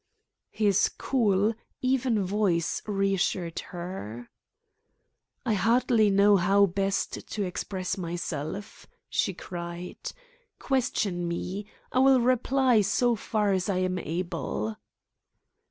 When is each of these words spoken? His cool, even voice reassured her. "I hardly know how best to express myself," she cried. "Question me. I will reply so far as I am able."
His 0.49 0.89
cool, 0.97 1.53
even 1.79 2.25
voice 2.25 2.81
reassured 2.87 3.59
her. 3.69 4.31
"I 5.45 5.53
hardly 5.53 6.09
know 6.09 6.37
how 6.37 6.65
best 6.65 7.27
to 7.29 7.43
express 7.45 7.99
myself," 7.99 8.87
she 9.11 9.35
cried. 9.35 9.99
"Question 10.57 11.27
me. 11.27 11.67
I 11.91 11.99
will 11.99 12.19
reply 12.19 12.81
so 12.81 13.15
far 13.15 13.51
as 13.53 13.69
I 13.69 13.77
am 13.77 13.99
able." 13.99 14.75